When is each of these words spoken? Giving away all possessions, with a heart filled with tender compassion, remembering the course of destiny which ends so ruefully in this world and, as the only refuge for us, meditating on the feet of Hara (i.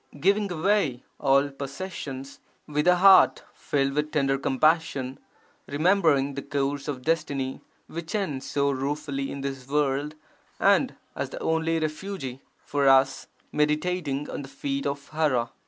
Giving 0.19 0.51
away 0.51 1.03
all 1.19 1.49
possessions, 1.51 2.39
with 2.65 2.87
a 2.87 2.95
heart 2.95 3.43
filled 3.53 3.93
with 3.93 4.11
tender 4.11 4.39
compassion, 4.39 5.19
remembering 5.67 6.33
the 6.33 6.41
course 6.41 6.87
of 6.87 7.03
destiny 7.03 7.61
which 7.85 8.15
ends 8.15 8.47
so 8.47 8.71
ruefully 8.71 9.29
in 9.31 9.41
this 9.41 9.67
world 9.67 10.15
and, 10.59 10.95
as 11.15 11.29
the 11.29 11.39
only 11.39 11.77
refuge 11.77 12.39
for 12.65 12.87
us, 12.89 13.27
meditating 13.51 14.27
on 14.27 14.41
the 14.41 14.47
feet 14.49 14.87
of 14.87 15.07
Hara 15.09 15.43
(i. 15.49 15.49